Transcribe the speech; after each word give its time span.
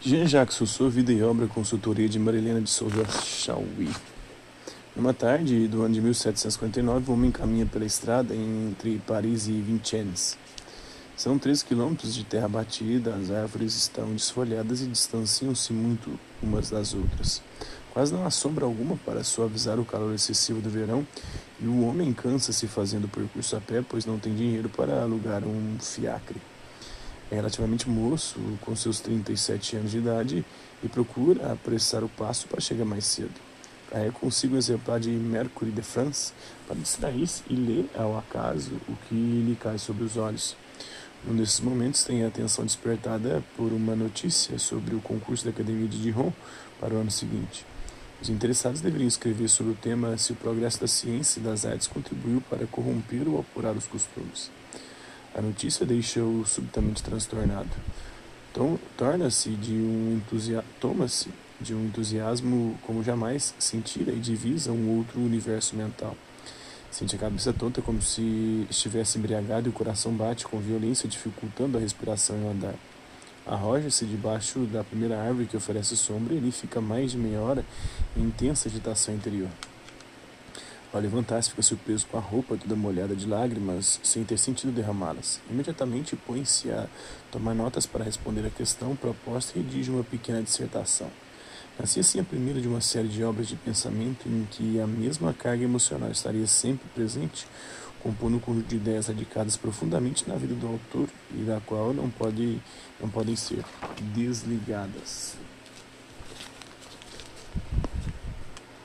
Jean-Jacques 0.00 0.56
Rousseau, 0.56 0.88
Vida 0.88 1.12
e 1.12 1.20
Obra, 1.24 1.48
Consultoria 1.48 2.08
de 2.08 2.20
Marilena 2.20 2.60
de 2.60 2.70
Souza 2.70 3.04
Chauí. 3.04 3.90
Numa 4.94 5.12
tarde 5.12 5.66
do 5.66 5.82
ano 5.82 5.92
de 5.92 6.00
1759, 6.00 7.10
o 7.10 7.14
homem 7.14 7.32
caminha 7.32 7.66
pela 7.66 7.84
estrada 7.84 8.32
entre 8.32 9.02
Paris 9.04 9.48
e 9.48 9.60
Vincennes. 9.60 10.38
São 11.16 11.36
13 11.36 11.64
quilômetros 11.64 12.14
de 12.14 12.22
terra 12.22 12.46
batida, 12.46 13.12
as 13.16 13.32
árvores 13.32 13.74
estão 13.74 14.12
desfolhadas 14.12 14.82
e 14.82 14.86
distanciam-se 14.86 15.72
muito 15.72 16.16
umas 16.40 16.70
das 16.70 16.94
outras. 16.94 17.42
Quase 17.92 18.14
não 18.14 18.24
há 18.24 18.30
sombra 18.30 18.64
alguma 18.66 18.96
para 19.04 19.24
suavizar 19.24 19.80
o 19.80 19.84
calor 19.84 20.14
excessivo 20.14 20.60
do 20.60 20.70
verão, 20.70 21.04
e 21.60 21.66
o 21.66 21.84
homem 21.84 22.12
cansa-se 22.12 22.68
fazendo 22.68 23.06
o 23.06 23.08
percurso 23.08 23.56
a 23.56 23.60
pé, 23.60 23.82
pois 23.86 24.06
não 24.06 24.16
tem 24.16 24.32
dinheiro 24.32 24.68
para 24.68 25.02
alugar 25.02 25.42
um 25.42 25.76
fiacre 25.80 26.40
é 27.30 27.34
relativamente 27.34 27.88
moço, 27.88 28.38
com 28.62 28.74
seus 28.74 29.00
37 29.00 29.76
anos 29.76 29.90
de 29.90 29.98
idade, 29.98 30.44
e 30.82 30.88
procura 30.88 31.52
apressar 31.52 32.02
o 32.02 32.08
passo 32.08 32.48
para 32.48 32.60
chegar 32.60 32.84
mais 32.84 33.04
cedo. 33.04 33.34
Carrega 33.90 34.12
consigo 34.12 34.54
um 34.54 34.58
exemplar 34.58 35.00
de 35.00 35.10
Mercury 35.10 35.70
de 35.70 35.82
France 35.82 36.32
para 36.66 36.76
distrair-se 36.76 37.42
e 37.48 37.54
ler 37.54 37.90
ao 37.94 38.18
acaso 38.18 38.72
o 38.88 38.94
que 39.08 39.14
lhe 39.14 39.56
cai 39.60 39.78
sobre 39.78 40.04
os 40.04 40.16
olhos. 40.16 40.56
Num 41.24 41.34
desses 41.34 41.60
momentos 41.60 42.04
tem 42.04 42.22
a 42.22 42.28
atenção 42.28 42.64
despertada 42.64 43.42
por 43.56 43.72
uma 43.72 43.96
notícia 43.96 44.58
sobre 44.58 44.94
o 44.94 45.00
concurso 45.00 45.44
da 45.44 45.50
Academia 45.50 45.88
de 45.88 46.00
Dijon 46.00 46.32
para 46.78 46.94
o 46.94 46.98
ano 46.98 47.10
seguinte. 47.10 47.66
Os 48.20 48.28
interessados 48.28 48.80
deveriam 48.80 49.08
escrever 49.08 49.48
sobre 49.48 49.72
o 49.72 49.76
tema 49.76 50.16
se 50.18 50.32
o 50.32 50.36
progresso 50.36 50.80
da 50.80 50.86
ciência 50.86 51.40
e 51.40 51.42
das 51.42 51.64
artes 51.64 51.86
contribuiu 51.86 52.40
para 52.42 52.66
corromper 52.66 53.28
ou 53.28 53.40
apurar 53.40 53.76
os 53.76 53.86
costumes. 53.86 54.50
A 55.38 55.40
notícia 55.40 55.86
deixa-o 55.86 56.44
subitamente 56.44 57.00
transtornado. 57.00 57.70
Torna-se 58.96 59.50
de 59.50 59.72
um 59.72 60.20
toma-se 60.80 61.28
de 61.60 61.72
um 61.72 61.84
entusiasmo 61.84 62.76
como 62.84 63.04
jamais 63.04 63.54
sentira 63.56 64.10
e 64.10 64.18
divisa 64.18 64.72
um 64.72 64.96
outro 64.96 65.20
universo 65.20 65.76
mental. 65.76 66.16
Sente 66.90 67.14
a 67.14 67.18
cabeça 67.20 67.52
tonta 67.52 67.80
como 67.80 68.02
se 68.02 68.66
estivesse 68.68 69.16
embriagado 69.16 69.68
e 69.68 69.70
o 69.70 69.72
coração 69.72 70.12
bate 70.12 70.44
com 70.44 70.58
violência, 70.58 71.08
dificultando 71.08 71.78
a 71.78 71.80
respiração 71.80 72.36
e 72.36 72.42
o 72.42 72.50
andar. 72.50 72.74
Arroja-se 73.46 74.06
debaixo 74.06 74.58
da 74.66 74.82
primeira 74.82 75.22
árvore 75.22 75.46
que 75.46 75.56
oferece 75.56 75.96
sombra 75.96 76.34
e 76.34 76.38
ali 76.38 76.50
fica 76.50 76.80
mais 76.80 77.12
de 77.12 77.16
meia 77.16 77.40
hora 77.40 77.64
em 78.16 78.22
intensa 78.22 78.68
agitação 78.68 79.14
interior. 79.14 79.50
Ao 80.90 81.00
levantar-se, 81.00 81.50
fica 81.50 81.60
surpreso 81.60 82.06
com 82.06 82.16
a 82.16 82.20
roupa 82.20 82.56
toda 82.56 82.74
molhada 82.74 83.14
de 83.14 83.26
lágrimas, 83.26 84.00
sem 84.02 84.24
ter 84.24 84.38
sentido 84.38 84.72
derramá-las. 84.72 85.38
Imediatamente 85.50 86.16
põe-se 86.16 86.70
a 86.70 86.86
tomar 87.30 87.54
notas 87.54 87.84
para 87.84 88.02
responder 88.02 88.46
à 88.46 88.50
questão 88.50 88.96
proposta 88.96 89.58
e 89.58 89.62
redige 89.62 89.90
uma 89.90 90.02
pequena 90.02 90.42
dissertação. 90.42 91.10
Nascia 91.78 92.00
assim 92.00 92.20
a 92.20 92.24
primeira 92.24 92.58
de 92.58 92.66
uma 92.66 92.80
série 92.80 93.06
de 93.06 93.22
obras 93.22 93.46
de 93.46 93.54
pensamento 93.54 94.26
em 94.26 94.48
que 94.50 94.80
a 94.80 94.86
mesma 94.86 95.34
carga 95.34 95.62
emocional 95.62 96.10
estaria 96.10 96.46
sempre 96.46 96.88
presente, 96.94 97.46
compondo 98.02 98.36
um 98.36 98.40
conjunto 98.40 98.66
de 98.66 98.76
ideias 98.76 99.08
radicadas 99.08 99.58
profundamente 99.58 100.26
na 100.26 100.36
vida 100.36 100.54
do 100.54 100.66
autor 100.66 101.08
e 101.34 101.42
da 101.42 101.60
qual 101.60 101.92
não, 101.92 102.08
pode, 102.08 102.58
não 102.98 103.10
podem 103.10 103.36
ser 103.36 103.62
desligadas. 104.14 105.36